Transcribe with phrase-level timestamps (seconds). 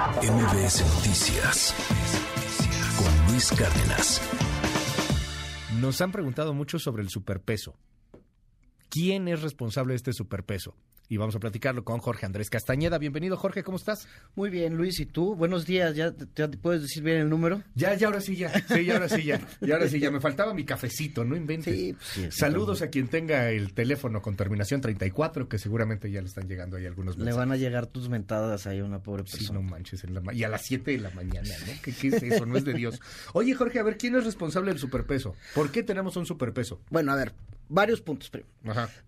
[0.00, 1.74] MBS Noticias
[2.96, 4.22] con Luis Cárdenas.
[5.78, 7.76] Nos han preguntado mucho sobre el superpeso.
[8.88, 10.74] ¿Quién es responsable de este superpeso?
[11.10, 12.96] Y vamos a platicarlo con Jorge Andrés Castañeda.
[12.96, 14.06] Bienvenido, Jorge, ¿cómo estás?
[14.36, 15.34] Muy bien, Luis, ¿y tú?
[15.34, 17.64] Buenos días, ¿ya te, puedes decir bien el número?
[17.74, 18.52] Ya, ya, ahora sí, ya.
[18.68, 19.40] Sí, ya, ahora sí, ya.
[19.60, 20.12] Y ahora sí, ya.
[20.12, 21.74] Me faltaba mi cafecito, no inventes.
[21.74, 26.28] Sí, pues Saludos a quien tenga el teléfono con terminación 34, que seguramente ya le
[26.28, 27.34] están llegando ahí algunos mensajes.
[27.34, 29.48] Le van a llegar tus mentadas ahí a una pobre persona.
[29.48, 30.04] Sí, no manches.
[30.04, 31.72] En la y a las 7 de la mañana, ¿no?
[31.82, 32.46] ¿Qué, ¿Qué, es eso?
[32.46, 33.00] No es de Dios.
[33.32, 35.34] Oye, Jorge, a ver, ¿quién es responsable del superpeso?
[35.56, 36.80] ¿Por qué tenemos un superpeso?
[36.88, 37.32] Bueno, a ver,
[37.70, 38.30] varios puntos.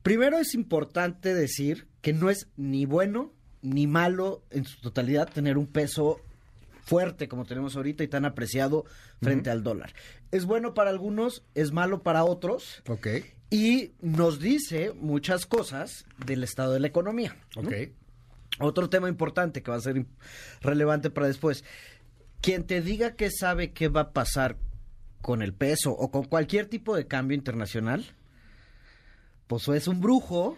[0.03, 5.59] Primero es importante decir que no es ni bueno ni malo en su totalidad tener
[5.59, 6.21] un peso
[6.85, 8.85] fuerte como tenemos ahorita y tan apreciado
[9.21, 9.95] frente al dólar.
[10.31, 12.83] Es bueno para algunos, es malo para otros.
[12.89, 13.07] Ok.
[13.51, 17.37] Y nos dice muchas cosas del estado de la economía.
[17.57, 17.73] Ok.
[18.59, 20.07] Otro tema importante que va a ser
[20.61, 21.65] relevante para después.
[22.41, 24.57] Quien te diga que sabe qué va a pasar
[25.21, 28.05] con el peso o con cualquier tipo de cambio internacional,
[29.53, 30.57] pues o es un brujo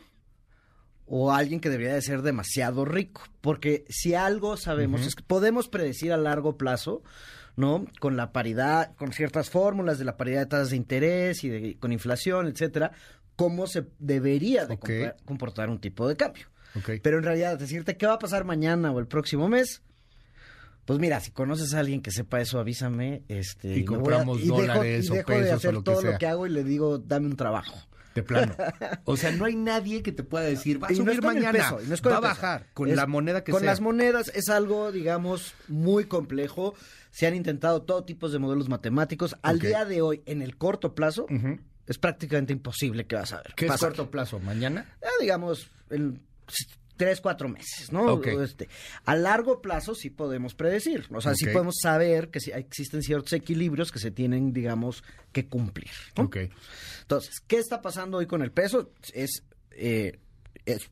[1.05, 5.67] o alguien que debería de ser demasiado rico, porque si algo sabemos es que podemos
[5.67, 7.03] predecir a largo plazo,
[7.57, 7.87] ¿no?
[7.99, 11.77] Con la paridad, con ciertas fórmulas de la paridad de tasas de interés y de,
[11.77, 12.93] con inflación, etcétera,
[13.35, 14.79] cómo se debería de
[15.25, 16.47] comportar un tipo de cambio.
[17.03, 19.83] Pero en realidad decirte qué va a pasar mañana o el próximo mes,
[20.85, 23.25] pues mira, si conoces a alguien que sepa eso, avísame.
[23.27, 26.13] Este, y compramos dólares o pesos de hacer o lo todo que sea.
[26.13, 27.77] lo que hago y le digo, dame un trabajo.
[28.15, 28.55] De plano.
[29.05, 31.77] O sea, no hay nadie que te pueda decir, va a subir mañana,
[32.07, 33.59] va a bajar con la moneda que sea.
[33.59, 36.75] Con las monedas es algo, digamos, muy complejo.
[37.11, 39.37] Se han intentado todo tipo de modelos matemáticos.
[39.43, 41.27] Al día de hoy, en el corto plazo,
[41.87, 43.55] es prácticamente imposible que vas a ver.
[43.57, 44.39] ¿Qué es corto plazo?
[44.39, 44.87] ¿Mañana?
[45.03, 46.21] Eh, digamos, en
[46.97, 48.23] tres, cuatro meses, ¿no?
[48.23, 48.69] Este,
[49.05, 53.91] a largo plazo sí podemos predecir, o sea, sí podemos saber que existen ciertos equilibrios
[53.91, 55.91] que se tienen, digamos, que cumplir.
[56.17, 56.37] Ok.
[57.03, 58.93] Entonces, ¿qué está pasando hoy con el peso?
[59.13, 60.19] Es, eh,
[60.65, 60.91] es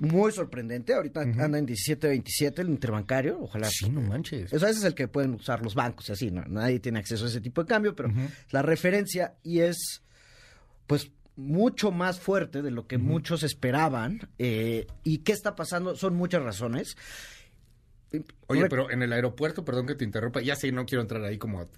[0.00, 0.94] muy sorprendente.
[0.94, 3.38] Ahorita anda en 17.27 el interbancario.
[3.40, 3.68] Ojalá.
[3.70, 4.52] Sí, no manches.
[4.52, 6.30] Eso ese es el que pueden usar los bancos y así.
[6.30, 6.42] ¿no?
[6.46, 8.12] Nadie tiene acceso a ese tipo de cambio, pero
[8.50, 10.02] la referencia y es,
[10.86, 14.28] pues, mucho más fuerte de lo que muchos esperaban.
[14.38, 15.96] Eh, ¿Y qué está pasando?
[15.96, 16.96] Son muchas razones.
[18.46, 21.36] Oye, pero en el aeropuerto, perdón que te interrumpa, ya sé, no quiero entrar ahí
[21.36, 21.68] como a,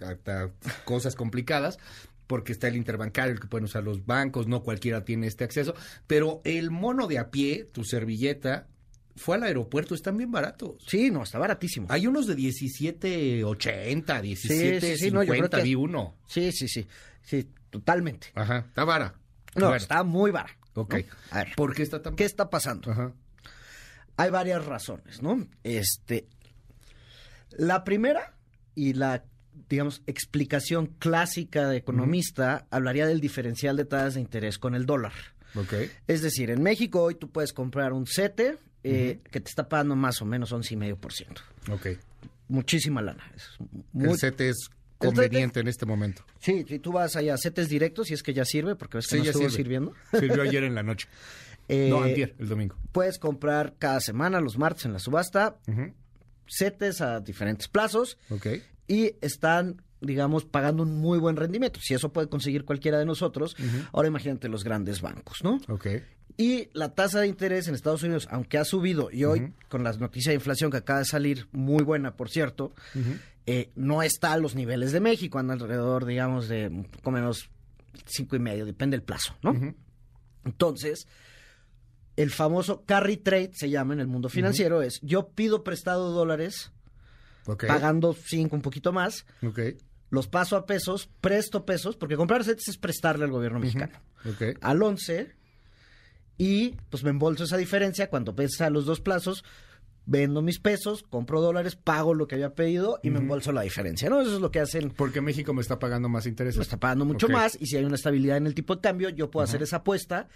[0.85, 1.79] cosas complicadas,
[2.27, 5.75] porque está el interbancario, el que pueden usar los bancos, no cualquiera tiene este acceso,
[6.07, 8.67] pero el mono de a pie, tu servilleta,
[9.15, 10.75] fue al aeropuerto, están bien baratos.
[10.87, 11.87] Sí, no, está baratísimo.
[11.91, 16.17] Hay unos de 17.80, 17.50, vi uno.
[16.27, 16.87] Sí, sí, sí,
[17.23, 18.27] sí, totalmente.
[18.35, 19.15] Ajá, está vara.
[19.57, 20.51] No, está muy vara.
[20.75, 20.95] Ok.
[21.31, 22.91] A ver, ¿por qué está tan ¿Qué está pasando?
[22.91, 23.13] Ajá.
[24.17, 25.47] Hay varias razones, ¿no?
[25.63, 26.27] Este,
[27.51, 28.35] la primera
[28.75, 29.25] y la
[29.69, 35.13] digamos, explicación clásica de economista, hablaría del diferencial de tasas de interés con el dólar.
[35.55, 35.91] Okay.
[36.07, 39.97] Es decir, en México hoy tú puedes comprar un CETE eh, que te está pagando
[39.97, 41.41] más o menos 11,5%.
[41.73, 41.87] Ok.
[42.49, 43.25] Muchísima lana.
[43.99, 46.25] El CETE es conveniente en este momento.
[46.39, 49.07] Sí, si tú vas allá a CETES directos, si es que ya sirve, porque ves
[49.07, 49.93] que no estuvo sirviendo.
[50.13, 51.09] Sirvió ayer en la noche.
[51.69, 52.77] Eh, no, ayer, el domingo.
[52.93, 55.57] Puedes comprar cada semana, los martes en la subasta,
[56.47, 58.19] CETES a diferentes plazos.
[58.31, 58.47] Ok
[58.89, 61.81] y están digamos, pagando un muy buen rendimiento.
[61.81, 63.57] Si eso puede conseguir cualquiera de nosotros,
[63.93, 65.59] ahora imagínate los grandes bancos, ¿no?
[65.69, 65.87] Ok.
[66.37, 69.99] Y la tasa de interés en Estados Unidos, aunque ha subido, y hoy con las
[69.99, 72.75] noticias de inflación que acaba de salir, muy buena, por cierto,
[73.47, 77.49] eh, no está a los niveles de México, anda alrededor, digamos, de poco menos
[78.05, 79.55] cinco y medio, depende del plazo, ¿no?
[80.45, 81.07] Entonces,
[82.17, 86.73] el famoso carry trade, se llama en el mundo financiero, es yo pido prestado dólares
[87.55, 89.27] pagando cinco, un poquito más.
[90.11, 94.01] Los paso a pesos, presto pesos, porque comprar CETES es prestarle al gobierno mexicano.
[94.61, 95.35] Al 11,
[96.39, 99.45] y pues me embolso esa diferencia cuando pesa los dos plazos,
[100.07, 104.09] vendo mis pesos, compro dólares, pago lo que había pedido y me embolso la diferencia,
[104.09, 104.21] ¿no?
[104.21, 104.91] Eso es lo que hacen.
[104.91, 106.57] Porque México me está pagando más intereses.
[106.57, 109.11] Me está pagando mucho más y si hay una estabilidad en el tipo de cambio,
[109.11, 110.29] yo puedo hacer esa apuesta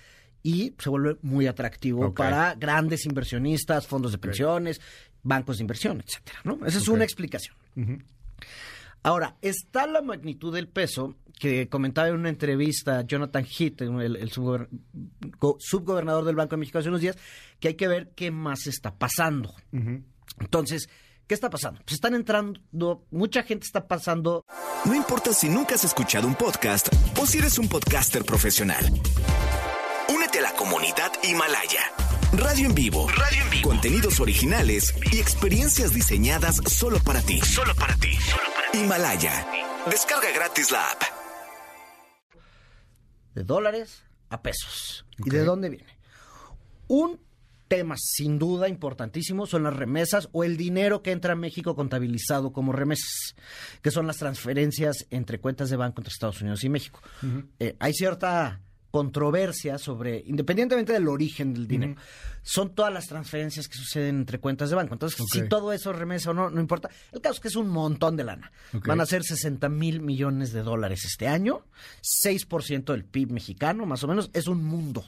[0.43, 4.81] y se vuelve muy atractivo para grandes inversionistas, fondos de pensiones
[5.23, 6.59] bancos de inversión, etcétera, ¿no?
[6.67, 7.57] Esa es una explicación.
[9.03, 16.25] Ahora, está la magnitud del peso que comentaba en una entrevista Jonathan Heath, el, subgobernador
[16.25, 17.17] del Banco de México hace unos días,
[17.59, 19.55] que hay que ver qué más está pasando.
[20.39, 20.91] Entonces,
[21.27, 21.81] ¿qué está pasando?
[21.81, 24.45] Pues están entrando, mucha gente está pasando.
[24.85, 26.89] No importa si nunca has escuchado un podcast
[27.19, 28.85] o si eres un podcaster profesional.
[30.15, 32.10] Únete a la comunidad Himalaya.
[32.33, 33.09] Radio en vivo.
[33.09, 33.69] Radio en vivo.
[33.71, 37.41] Contenidos originales y experiencias diseñadas solo para ti.
[37.41, 38.11] Solo para ti.
[38.73, 39.47] Himalaya.
[39.91, 41.03] Descarga gratis la app.
[43.35, 45.05] De dólares a pesos.
[45.19, 45.99] ¿Y de dónde viene?
[46.87, 47.21] Un
[47.67, 52.53] tema sin duda importantísimo son las remesas o el dinero que entra a México contabilizado
[52.53, 53.35] como remesas,
[53.83, 57.01] que son las transferencias entre cuentas de banco entre Estados Unidos y México.
[57.59, 58.61] Eh, hay cierta
[58.91, 61.97] controversia sobre, independientemente del origen del dinero,
[62.43, 64.95] son todas las transferencias que suceden entre cuentas de banco.
[64.95, 66.91] Entonces, si todo eso es remesa o no, no importa.
[67.13, 68.51] El caso es que es un montón de lana.
[68.73, 71.65] Van a ser 60 mil millones de dólares este año,
[72.03, 75.05] 6% del PIB mexicano, más o menos, es un mundo.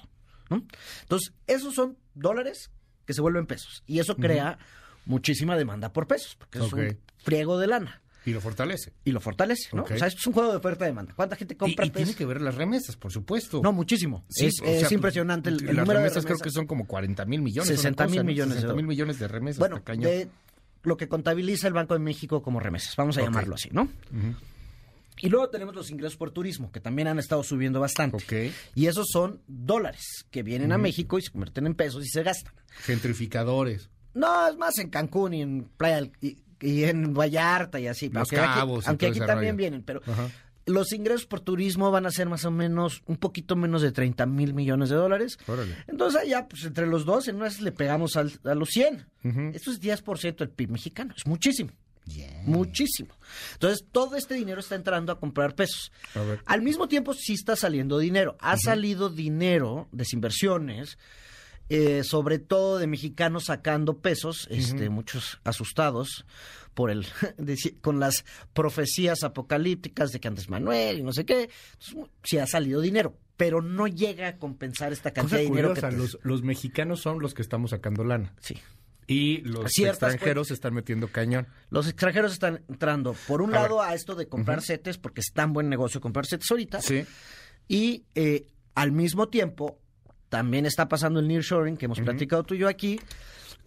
[0.50, 0.64] ¿no?
[1.02, 2.70] Entonces, esos son dólares
[3.06, 3.82] que se vuelven pesos.
[3.86, 4.58] Y eso crea
[5.06, 8.02] muchísima demanda por pesos, porque es un friego de lana.
[8.24, 8.92] Y lo fortalece.
[9.04, 9.82] Y lo fortalece, ¿no?
[9.82, 9.92] Ok.
[9.94, 11.12] O sea, esto es un juego de oferta-demanda.
[11.14, 12.16] ¿Cuánta gente Y, compra y tiene pesos?
[12.16, 13.60] que ver las remesas, por supuesto.
[13.62, 14.24] No, muchísimo.
[14.28, 16.42] Sí, es o sea, es impresionante el, el las número de remesas creo remesas.
[16.44, 17.68] que son como 40 mil millones.
[17.68, 19.58] 60 mil millones de 60 mil millones de remesas.
[19.58, 20.28] Bueno, de
[20.84, 23.26] lo que contabiliza el Banco de México como remesas, vamos a Ok.
[23.26, 23.88] llamarlo así, ¿no?
[25.18, 28.16] Y luego tenemos los ingresos por turismo, que también han estado subiendo bastante.
[28.16, 28.52] Ok.
[28.74, 32.22] Y esos son dólares que vienen a México y se convierten en pesos y se
[32.22, 32.52] gastan.
[32.80, 33.90] Gentrificadores.
[34.14, 38.08] No, es más en Cancún y en Playa del- y, y en Vallarta y así.
[38.08, 39.58] Los aunque aquí- Cabos y aunque todo aquí ese también rollo.
[39.58, 40.30] vienen, pero Ajá.
[40.66, 44.26] los ingresos por turismo van a ser más o menos un poquito menos de 30
[44.26, 45.36] mil millones de dólares.
[45.46, 45.76] Órale.
[45.88, 49.06] Entonces allá, pues entre los dos, en una vez le pegamos al- a los 100.
[49.24, 49.50] Ujú.
[49.54, 51.70] Esto es 10% del PIB mexicano, es muchísimo.
[52.44, 53.14] Muchísimo.
[53.52, 55.92] Entonces, todo este dinero está entrando a comprar pesos.
[56.16, 56.20] A.
[56.52, 58.36] Al mismo tiempo, sí está saliendo dinero.
[58.40, 60.98] Ha salido dinero, desinversiones,
[61.74, 66.26] eh, sobre todo de mexicanos sacando pesos, este, muchos asustados
[66.74, 67.06] por el
[67.80, 71.48] con las profecías apocalípticas de que antes Manuel y no sé qué.
[71.94, 75.68] Mu- sí ha salido dinero, pero no llega a compensar esta cantidad Cosa de dinero
[75.70, 78.34] curiosa, que te- los, los mexicanos son los que estamos sacando lana.
[78.40, 78.56] Sí.
[79.06, 81.46] Y los Ciertas extranjeros se están metiendo cañón.
[81.70, 85.32] Los extranjeros están entrando, por un A lado, a esto de comprar setes, porque es
[85.32, 86.80] tan buen negocio comprar setes ahorita.
[86.82, 87.04] Sí.
[87.66, 89.78] Y eh, al mismo tiempo,
[90.32, 92.98] también está pasando el nearshoring, que hemos platicado tú y yo aquí,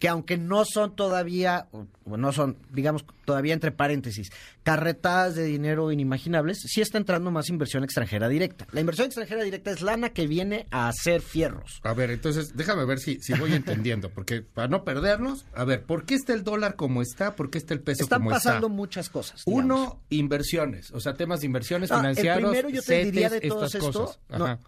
[0.00, 1.68] que aunque no son todavía,
[2.04, 4.30] o no son, digamos, todavía entre paréntesis,
[4.64, 8.66] carretadas de dinero inimaginables, sí está entrando más inversión extranjera directa.
[8.72, 11.80] La inversión extranjera directa es lana que viene a hacer fierros.
[11.84, 15.84] A ver, entonces déjame ver si, si voy entendiendo, porque para no perdernos, a ver,
[15.84, 17.36] ¿por qué está el dólar como está?
[17.36, 18.76] ¿Por qué está el peso Están como pasando está?
[18.76, 19.44] muchas cosas.
[19.46, 19.64] digamos.
[19.64, 23.40] Uno, inversiones, o sea, temas de inversiones el financieros, primero yo te CETES, diría de
[23.40, 24.18] todo estas esto, cosas.
[24.28, 24.58] no, Ajá.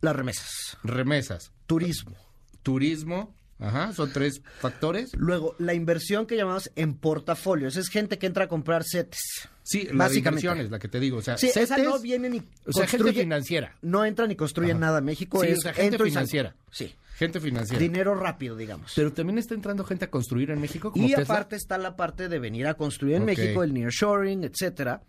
[0.00, 2.16] Las remesas, Remesas, turismo.
[2.62, 5.10] turismo, ajá, son tres factores.
[5.16, 7.76] Luego, la inversión que llamamos en portafolios.
[7.76, 9.20] Es gente que entra a comprar setes.
[9.62, 10.46] Sí, la Básicamente.
[10.46, 12.86] inversiones, la que te digo, o sea, Sí, esa CETES, no viene ni o sea,
[12.86, 13.76] gente financiera.
[13.82, 14.80] No entra ni construye Ajá.
[14.80, 15.40] nada a México.
[15.42, 16.54] Sí, es o sea, gente financiera.
[16.72, 16.94] Sí.
[17.20, 17.78] Gente financiera.
[17.78, 18.94] Dinero rápido, digamos.
[18.96, 21.34] Pero también está entrando gente a construir en México como y Tesla.
[21.34, 23.26] aparte está la parte de venir a construir en.
[23.26, 25.02] México, el nearshoring, etcétera,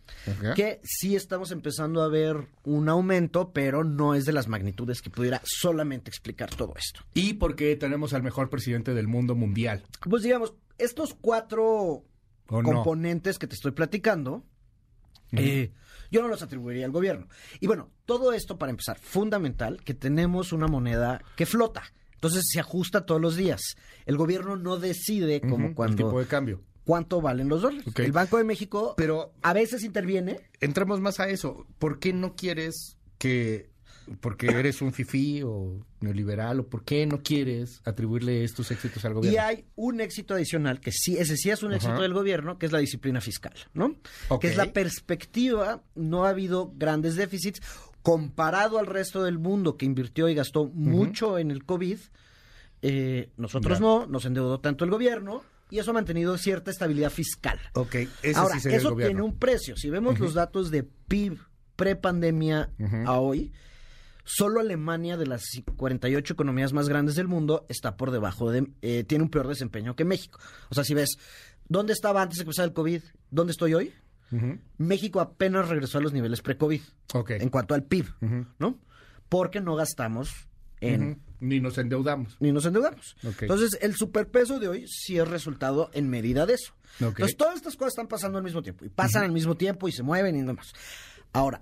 [0.53, 5.09] que sí estamos empezando a ver un aumento, pero no es de las magnitudes que
[5.09, 6.99] pudiera solamente explicar todo esto.
[7.13, 9.85] Y porque tenemos al mejor presidente del mundo mundial.
[10.01, 12.03] Pues digamos, estos cuatro
[12.45, 14.43] componentes que te estoy platicando,
[15.31, 15.71] eh,
[16.11, 17.29] yo no los atribuiría al gobierno.
[17.61, 21.83] Y bueno, todo esto para empezar, fundamental, que tenemos una moneda que flota.
[22.21, 23.62] Entonces se ajusta todos los días.
[24.06, 26.62] El gobierno no decide como El cuando tipo de cambio.
[26.83, 27.85] cuánto valen los dólares.
[27.97, 30.39] El Banco de México Pero a veces interviene.
[30.60, 31.65] entremos más a eso.
[31.79, 33.72] ¿Por qué no quieres que,
[34.19, 39.13] porque eres un fifí o neoliberal, o por qué no quieres atribuirle estos éxitos al
[39.13, 39.41] Y gobierno?
[39.41, 42.72] hay un éxito adicional, que sí, ese sí es un éxito del gobierno, que es
[42.72, 43.95] la disciplina fiscal, ¿no?
[44.39, 47.62] Que es la perspectiva, no ha habido grandes déficits,
[48.01, 52.00] comparado al resto del mundo que invirtió y gastó mucho en el COVID,
[52.81, 53.81] eh, nosotros Ya.
[53.85, 57.59] no, nos endeudó tanto el gobierno, y eso ha mantenido cierta estabilidad fiscal.
[57.73, 59.09] Ok, ese Ahora, sí sería el eso gobierno.
[59.15, 59.75] tiene un precio.
[59.77, 61.39] Si vemos los datos de PIB
[61.75, 62.95] pre-pandemia Ujú.
[63.07, 63.53] a hoy,
[64.23, 65.43] solo Alemania, de las
[65.77, 68.67] 48 economías más grandes del mundo, está por debajo de.
[68.81, 70.39] eh, tiene un peor desempeño que México.
[70.69, 71.17] O sea, si ves,
[71.69, 73.01] ¿dónde estaba antes de que empezara el COVID?
[73.29, 73.93] ¿Dónde estoy hoy?
[74.77, 76.81] México apenas regresó a los niveles pre-COVID
[77.15, 77.31] Ok.
[77.31, 78.05] en cuanto al PIB.
[78.59, 78.79] ¿no?
[79.27, 80.47] Porque no gastamos
[80.81, 81.21] en.
[81.39, 82.38] Ni nos endeudamos.
[82.39, 83.15] Ni nos endeudamos.
[83.23, 86.73] Entonces, el superpeso de hoy sí es resultado en medida de eso.
[87.00, 88.85] Entonces, todas estas cosas están pasando al mismo tiempo.
[88.85, 90.73] Y pasan al mismo tiempo y se mueven y demás.
[91.33, 91.61] Ahora,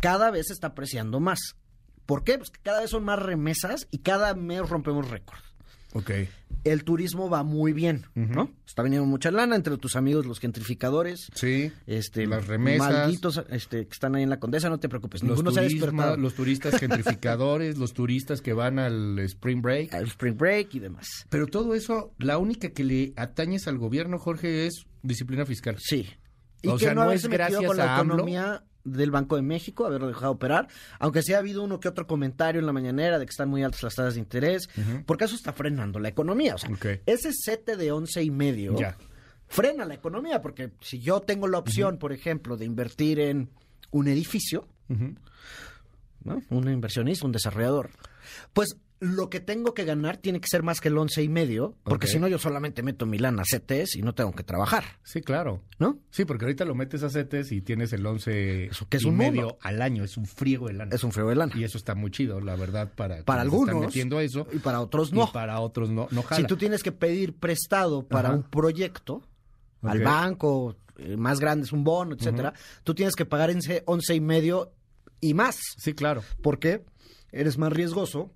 [0.00, 1.38] cada vez se está apreciando más.
[2.06, 2.38] ¿Por qué?
[2.38, 5.38] Pues que cada vez son más remesas y cada mes rompemos récord.
[5.92, 6.10] Ok.
[6.62, 8.50] El turismo va muy bien, ¿no?
[8.66, 11.30] Está viniendo mucha lana entre tus amigos los gentrificadores.
[11.34, 11.72] Sí.
[11.86, 12.92] Este, las remesas.
[12.92, 15.22] Malditos este, que están ahí en la Condesa, no te preocupes.
[15.22, 16.16] Los, Ninguno se ha turismo- despertado.
[16.18, 19.94] los turistas gentrificadores, los turistas que van al Spring Break.
[19.94, 21.06] El Spring Break y demás.
[21.28, 25.76] Pero todo eso, la única que le atañes al gobierno, Jorge, es disciplina fiscal.
[25.80, 26.08] Sí.
[26.62, 28.14] Y O que sea, no, es gracias con la a AMLO.
[28.14, 30.68] economía del Banco de México, haberlo dejado operar,
[30.98, 33.62] aunque sí ha habido uno que otro comentario en la mañanera de que están muy
[33.62, 34.68] altas las tasas de interés,
[35.06, 36.54] porque eso está frenando la economía.
[36.54, 36.70] O sea,
[37.06, 38.96] ese sete de once y medio Ya.
[39.48, 43.50] frena la economía, porque si yo tengo la opción, por ejemplo, de invertir en
[43.90, 44.66] un edificio.
[44.88, 47.90] Un inversionista, un desarrollador.
[48.52, 51.74] Pues lo que tengo que ganar tiene que ser más que el once y medio,
[51.84, 54.84] porque si no yo solamente meto mi lana a CETES y no tengo que trabajar,
[55.04, 55.62] Sí, claro.
[55.78, 55.98] ¿no?
[56.10, 59.06] Sí, porque ahorita lo metes a CETES y tienes el 11 Eso que es y
[59.08, 59.58] un medio mundo.
[59.62, 60.04] al año.
[60.04, 60.94] Es un friego de lana.
[60.94, 61.52] Es un frío de lana.
[61.56, 64.46] Y eso está muy chido, la verdad, para Para están algunos metiendo eso.
[64.52, 65.32] y para otros Y no.
[65.32, 66.42] para otros no, no jala.
[66.42, 68.36] Si tú tienes que pedir prestado para Ajá.
[68.36, 69.22] un proyecto
[69.82, 72.52] al banco, eh, más grande es un bono, etcétera,
[72.84, 74.74] tú tienes que pagar en ese once y medio
[75.22, 76.22] y más, Sí, claro.
[76.42, 76.84] porque
[77.32, 78.30] eres más riesgoso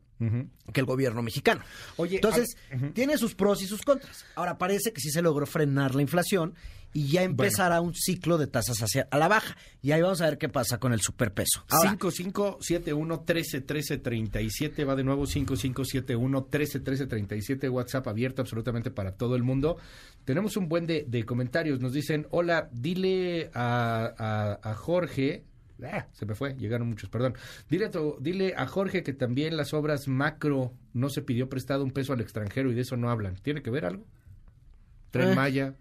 [0.72, 1.60] Que el gobierno mexicano.
[1.96, 2.56] Oye, entonces
[2.94, 4.24] tiene sus pros y sus contras.
[4.36, 6.54] Ahora parece que sí se logró frenar la inflación
[6.96, 9.56] y ya empezará un ciclo de tasas hacia a la baja.
[9.82, 11.64] Y ahí vamos a ver qué pasa con el superpeso.
[11.68, 19.76] Ahora, 5571-131337 va de nuevo 5571-131337 WhatsApp abierto absolutamente para todo el mundo.
[20.24, 21.80] Tenemos un buen de, de comentarios.
[21.80, 25.44] Nos dicen, hola, dile a, a- a Jorge...
[25.82, 27.34] Ah, se me fue, llegaron muchos, perdón.
[27.68, 31.82] Dile a, tu- dile a Jorge que también las obras macro no se pidió prestado
[31.82, 33.34] un peso al extranjero y de eso no hablan.
[33.36, 34.06] ¿Tiene que ver algo?
[35.10, 35.34] Tren Eh.
[35.34, 35.74] Maya.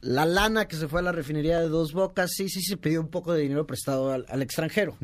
[0.00, 3.00] la lana que se fue a la refinería de Dos Bocas, sí, sí se pidió
[3.00, 4.96] un poco de dinero prestado al, al extranjero.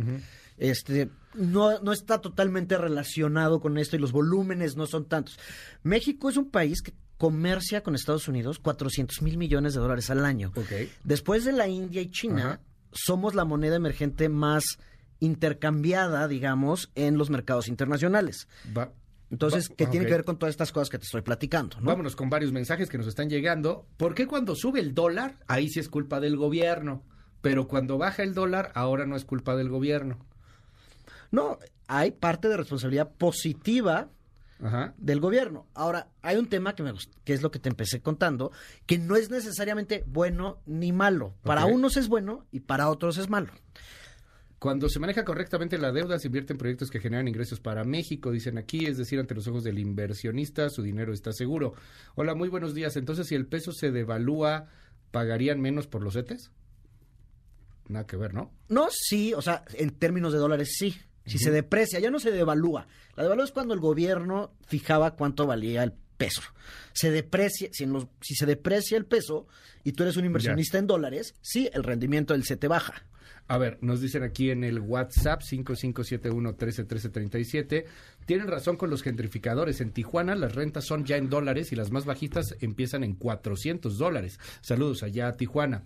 [0.59, 5.39] Este no, no está totalmente relacionado con esto y los volúmenes no son tantos.
[5.83, 10.25] México es un país que comercia con Estados Unidos 400 mil millones de dólares al
[10.25, 10.53] año.
[11.05, 12.61] Después de la India y China, Ajá.
[12.97, 14.79] Somos la moneda emergente más
[15.21, 18.49] intercambiada, digamos, en los mercados internacionales.
[18.77, 18.93] Va-
[19.31, 20.09] Entonces, va- que ah, tiene ok.
[20.09, 21.87] que ver con todas estas cosas que te estoy platicando, ¿no?
[21.87, 23.87] Vámonos con varios mensajes que nos están llegando.
[23.97, 27.03] ¿Por qué cuando sube el dólar, ahí sí es culpa del gobierno?
[27.43, 30.19] Pero cuando baja el dólar, ahora no es culpa del gobierno.
[31.31, 34.09] No, hay parte de responsabilidad positiva
[34.63, 34.95] Ajá.
[34.97, 35.67] del gobierno.
[35.75, 36.93] Ahora, hay un tema que me
[37.25, 38.53] que es lo que te empecé contando,
[38.87, 41.35] que no es necesariamente bueno ni malo.
[41.43, 43.53] Para unos es bueno y para otros es malo.
[44.59, 48.31] Cuando se maneja correctamente la deuda, se invierte en proyectos que generan ingresos para México,
[48.31, 51.75] dicen aquí, es decir, ante los ojos del inversionista, su dinero está seguro.
[52.15, 52.97] Hola, muy buenos días.
[52.97, 54.69] Entonces, si el peso se devalúa,
[55.11, 56.51] ¿pagarían menos por los ETES?
[57.89, 58.51] Nada que ver, ¿no?
[58.69, 60.97] No, sí, o sea, en términos de dólares sí.
[61.27, 62.87] Si se deprecia, ya no se devalúa.
[63.17, 66.41] La devalúa es cuando el gobierno fijaba cuánto valía el peso.
[66.93, 69.47] Se deprecia, si, en los- si se deprecia el peso
[69.85, 73.05] y tú eres un inversionista en dólares, sí, el rendimiento del CETE baja.
[73.49, 75.41] A ver, nos dicen aquí en el WhatsApp
[76.57, 77.85] 5571-131337.
[78.25, 79.81] Tienen razón con los gentrificadores.
[79.81, 83.99] En Tijuana las rentas son ya en dólares y las más bajitas empiezan en 400
[83.99, 84.39] dólares.
[84.61, 85.85] Saludos allá a Tijuana.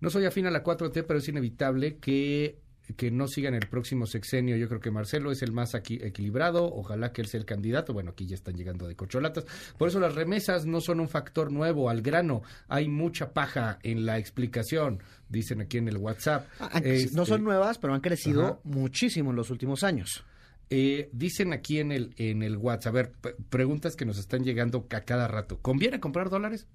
[0.00, 2.58] No soy afín a la 4T, pero es inevitable que
[2.96, 4.56] que no sigan el próximo sexenio.
[4.56, 6.64] Yo creo que Marcelo es el más aquí equilibrado.
[6.64, 7.92] Ojalá que él sea el candidato.
[7.92, 9.44] Bueno, aquí ya están llegando de cocholatas.
[9.78, 11.90] Por eso las remesas no son un factor nuevo.
[11.90, 16.46] Al grano, hay mucha paja en la explicación, dicen aquí en el WhatsApp.
[16.58, 16.80] Ah,
[17.12, 18.58] No son Este, nuevas, pero han crecido Ajá.
[18.64, 20.24] muchísimo en los últimos años.
[20.72, 23.12] eh, dicen aquí en el, en el WhatsApp, a ver,
[23.48, 25.58] preguntas que nos están llegando a cada rato.
[25.60, 26.68] ¿Conviene comprar dólares?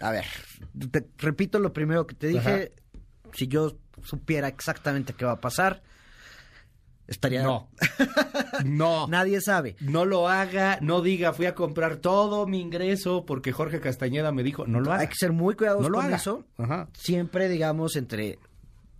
[0.00, 0.24] A ver,
[0.90, 2.48] te repito lo primero que te dije.
[2.50, 2.83] Ajá.
[3.32, 5.82] Si yo supiera exactamente qué va a pasar,
[7.06, 7.42] estaría...
[7.42, 7.68] No.
[8.64, 9.06] no.
[9.08, 9.76] Nadie sabe.
[9.80, 14.42] No lo haga, no diga, fui a comprar todo mi ingreso porque Jorge Castañeda me
[14.42, 15.02] dijo, no lo haga.
[15.02, 16.16] Hay que ser muy cuidadosos No con haga.
[16.16, 16.44] eso.
[16.58, 16.88] Ajá.
[16.94, 18.38] Siempre, digamos, entre...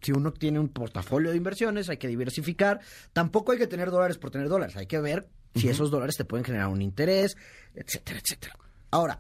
[0.02, 2.80] Si uno tiene un portafolio de inversiones, hay que diversificar.
[3.14, 4.76] Tampoco hay que tener dólares por tener dólares.
[4.76, 7.38] Hay que ver si esos dólares te pueden generar un interés,
[7.74, 8.54] etcétera, etcétera.
[8.90, 9.18] Ahora,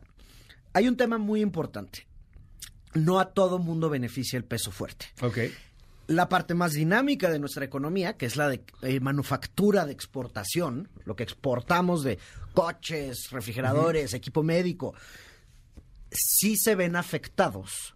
[0.74, 2.06] hay un tema muy importante.
[2.94, 5.06] No a todo mundo beneficia el peso fuerte.
[6.06, 10.88] La parte más dinámica de nuestra economía, que es la de eh, manufactura de exportación,
[11.04, 12.18] lo que exportamos de
[12.52, 14.94] coches, refrigeradores, equipo médico,
[16.10, 17.94] sí se ven afectados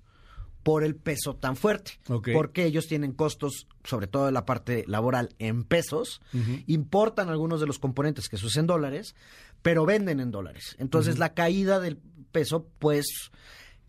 [0.63, 1.93] por el peso tan fuerte,
[2.35, 6.21] porque ellos tienen costos, sobre todo en la parte laboral, en pesos,
[6.67, 9.15] importan algunos de los componentes que se usan en dólares,
[9.63, 10.77] pero venden en dólares.
[10.79, 11.97] Entonces la caída del
[12.33, 13.31] peso, pues,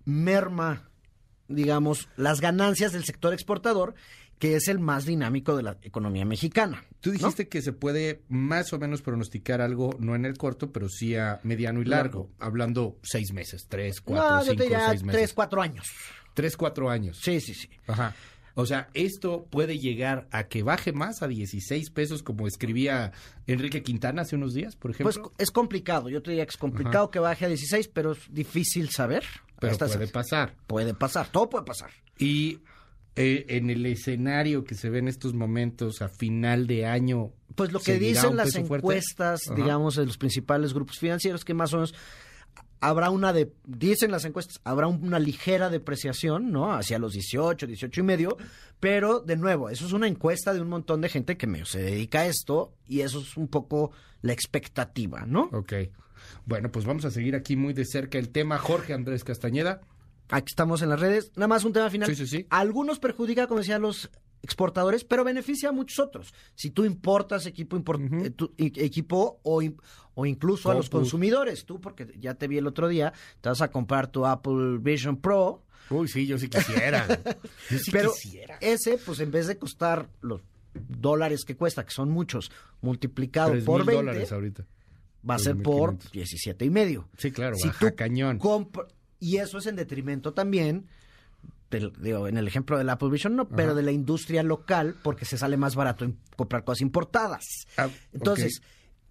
[0.05, 0.88] merma
[1.49, 3.95] digamos, las ganancias del sector exportador
[4.39, 6.85] que es el más dinámico de la economía mexicana.
[7.01, 10.87] Tú dijiste que se puede más o menos pronosticar algo, no en el corto, pero
[10.87, 14.89] sí a mediano y largo, hablando seis meses, tres, cuatro, no, yo cinco, te diría
[14.89, 15.19] seis meses.
[15.19, 15.87] tres, cuatro años.
[16.33, 17.19] Tres, cuatro años.
[17.21, 17.69] Sí, sí, sí.
[17.85, 18.15] Ajá.
[18.59, 23.13] O sea, esto puede llegar a que baje más a 16 pesos, como escribía
[23.47, 25.13] Enrique Quintana hace unos días, por ejemplo.
[25.13, 28.19] Pues es complicado, yo te diría que es complicado que baje a 16, pero es
[28.29, 29.23] difícil saber.
[29.61, 30.55] pero puede pasar.
[30.67, 31.89] Puede pasar, todo puede pasar.
[32.17, 32.59] Y
[33.15, 37.31] eh, en el escenario que se ve en estos momentos a final de año.
[37.55, 39.55] Pues lo que ¿seguirá dicen las encuestas, Ajá.
[39.55, 41.95] digamos, de los principales grupos financieros, que más o menos
[42.81, 46.73] habrá una de, dicen las encuestas, habrá una ligera depreciación, ¿no?
[46.73, 48.37] Hacia los 18, 18 y medio,
[48.79, 51.81] pero de nuevo, eso es una encuesta de un montón de gente que medio se
[51.81, 55.49] dedica a esto y eso es un poco la expectativa, ¿no?
[55.53, 55.73] Ok.
[56.45, 58.57] Bueno, pues vamos a seguir aquí muy de cerca el tema.
[58.57, 59.81] Jorge Andrés Castañeda.
[60.29, 61.31] Aquí estamos en las redes.
[61.35, 62.07] Nada más un tema final.
[62.07, 62.47] Sí, sí, sí.
[62.49, 66.33] Algunos perjudica, como decía, los exportadores, pero beneficia a muchos otros.
[66.55, 67.77] Si tú importas equipo,
[68.23, 69.61] eh, tu- i- equipo o,
[70.25, 73.69] incluso a los consumidores, tú, porque ya te vi el otro día, te vas a
[73.71, 77.07] comprar tu Apple Vision Pro, Uy, sí, yo sí quisiera.
[77.71, 78.57] Yo sí pero quisiera.
[78.61, 80.41] ese, pues en vez de costar los
[80.73, 84.65] dólares que cuesta, que son muchos, multiplicado por mil 20, dólares ahorita.
[85.27, 86.11] va a ser por 3,500.
[86.11, 87.09] 17 y medio.
[87.17, 88.39] Sí, claro, Si baja tú cañón.
[89.19, 90.85] y eso es en detrimento también,
[91.71, 95.25] del- digo, en el ejemplo del Apple Vision, no, pero de la industria local, porque
[95.25, 97.45] se sale más barato en comprar cosas importadas.
[97.77, 98.61] Ah, Entonces,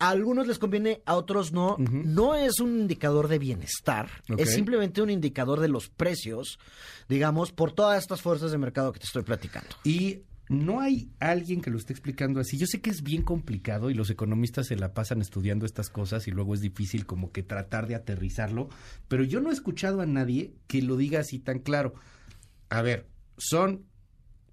[0.01, 1.77] a algunos les conviene, a otros no.
[1.79, 4.09] No es un indicador de bienestar,
[4.43, 6.59] es simplemente un indicador de los precios,
[7.09, 9.69] digamos, por todas estas fuerzas de mercado que te estoy platicando.
[9.85, 12.57] Y no hay alguien que lo esté explicando así.
[12.57, 16.27] Yo sé que es bien complicado y los economistas se la pasan estudiando estas cosas
[16.27, 18.69] y luego es difícil como que tratar de aterrizarlo,
[19.09, 21.95] pero yo no he escuchado a nadie que lo diga así tan claro.
[22.69, 23.07] A ver,
[23.37, 23.87] son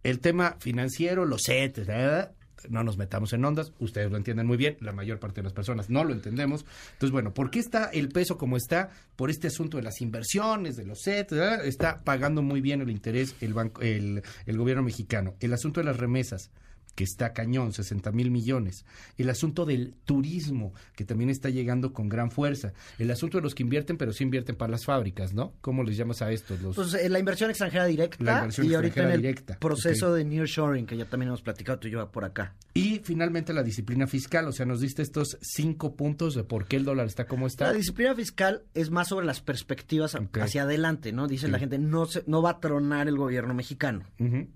[0.03, 2.31] el tema financiero, los ¿verdad?
[2.69, 5.53] no nos metamos en ondas, ustedes lo entienden muy bien, la mayor parte de las
[5.53, 6.65] personas no lo entendemos.
[6.93, 8.89] Entonces, bueno, ¿por qué está el peso como está?
[9.15, 13.35] Por este asunto de las inversiones, de los sets, está pagando muy bien el interés
[13.41, 15.35] el, banco, el gobierno mexicano.
[15.39, 16.51] El asunto de las remesas,
[16.95, 18.85] que está cañón, 60 mil millones.
[19.17, 22.73] El asunto del turismo, que también está llegando con gran fuerza.
[22.97, 25.53] El asunto de los que invierten, pero sí invierten para las fábricas, ¿no?
[25.61, 26.61] ¿Cómo les llamas a estos?
[26.61, 26.75] Los...
[26.75, 30.15] Pues eh, la inversión extranjera directa La inversión y ahorita en el directa, proceso ok.
[30.15, 32.55] de nearshoring que ya también hemos platicado tú y yo por acá.
[32.73, 36.77] Y finalmente la disciplina fiscal, o sea, nos diste estos cinco puntos de por qué
[36.77, 37.67] el dólar está como está.
[37.67, 41.27] La disciplina fiscal es más sobre las perspectivas hacia adelante, ¿no?
[41.27, 41.51] Dice Sí.
[41.51, 44.05] la gente, no se, no va a tronar el gobierno mexicano.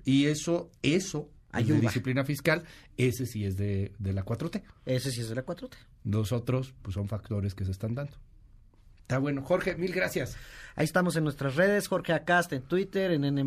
[0.06, 1.80] Y eso, eso, el de Ayuda.
[1.82, 2.64] disciplina fiscal,
[2.98, 4.62] ese sí es de, de la 4T.
[4.86, 5.76] Ese sí es de la 4T.
[6.06, 8.18] Los otros, pues son factores que se están dando.
[9.02, 9.42] Está bueno.
[9.42, 10.38] Jorge, mil gracias.
[10.76, 13.44] Ahí estamos en nuestras redes, Jorge Acasta en Twitter, en N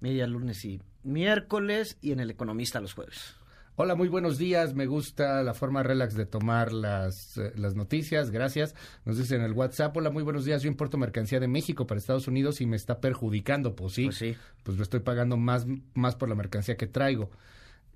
[0.00, 3.36] Media lunes y miércoles y en El Economista los jueves.
[3.78, 4.74] Hola, muy buenos días.
[4.74, 8.30] Me gusta la forma relax de tomar las, eh, las noticias.
[8.30, 8.74] Gracias.
[9.04, 9.94] Nos dicen en el WhatsApp.
[9.94, 10.62] Hola, muy buenos días.
[10.62, 13.76] Yo importo mercancía de México para Estados Unidos y me está perjudicando.
[13.76, 14.04] Pues sí.
[14.06, 14.34] Pues sí.
[14.62, 17.28] Pues lo estoy pagando más, más por la mercancía que traigo.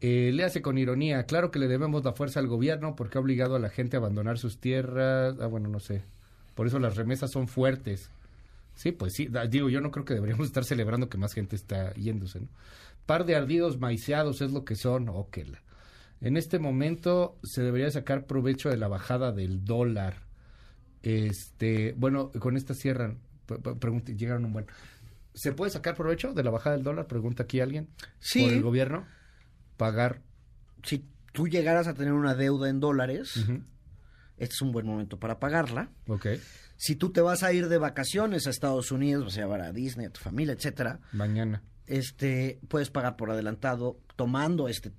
[0.03, 1.25] Eh, le hace con ironía.
[1.25, 4.01] Claro que le debemos la fuerza al gobierno porque ha obligado a la gente a
[4.01, 5.37] abandonar sus tierras.
[5.41, 6.03] Ah, bueno, no sé.
[6.55, 8.11] Por eso las remesas son fuertes.
[8.75, 9.29] Sí, pues sí.
[9.29, 12.49] Da- Digo, yo no creo que deberíamos estar celebrando que más gente está yéndose, ¿no?
[13.07, 15.09] Par de ardidos maiceados es lo que son.
[15.09, 15.63] Oh, que la-
[16.21, 20.23] En este momento se debería sacar provecho de la bajada del dólar.
[21.03, 23.19] Este, bueno, con esta cierran.
[23.81, 24.67] Pregunta- llegaron un buen.
[25.35, 27.07] ¿Se puede sacar provecho de la bajada del dólar?
[27.07, 27.89] Pregunta aquí alguien.
[28.19, 28.43] Sí.
[28.45, 29.07] Por el gobierno.
[29.77, 30.21] Pagar.
[30.85, 33.37] Si tú llegaras a tener una deuda en dólares,
[34.37, 35.91] este es un buen momento para pagarla.
[36.07, 36.27] Ok.
[36.77, 39.73] Si tú te vas a ir de vacaciones a Estados Unidos, vas a llevar a
[39.73, 41.63] Disney, a tu familia, etcétera, Mañana.
[41.87, 44.93] este, puedes pagar por adelantado tomando este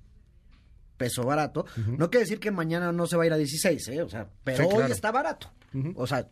[0.96, 1.64] peso barato.
[1.98, 4.02] No quiere decir que mañana no se va a ir a 16, ¿eh?
[4.02, 5.50] O sea, pero Sí, hoy está barato.
[5.96, 6.28] O sea,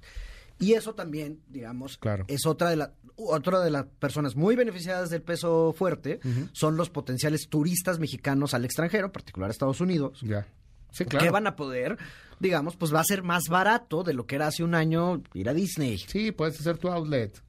[0.58, 2.24] y eso también, digamos, Claro.
[2.28, 6.20] es otra de la otra de las personas muy beneficiadas del peso fuerte
[6.52, 10.46] son los potenciales turistas mexicanos al extranjero, en particular a Estados Unidos, Ya.
[10.92, 11.24] Sí, claro.
[11.24, 11.98] que van a poder,
[12.40, 15.48] digamos, pues va a ser más barato de lo que era hace un año ir
[15.48, 15.98] a Disney.
[15.98, 17.40] Sí, puedes hacer tu outlet.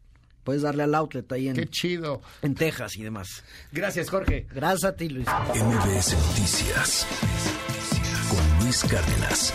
[0.43, 2.21] Puedes darle al outlet ahí Qué en, chido.
[2.41, 3.43] en Texas y demás.
[3.71, 4.47] Gracias, Jorge.
[4.53, 5.27] Gracias a ti, Luis.
[5.27, 7.07] MBS Noticias
[8.29, 9.53] con Luis Cárdenas.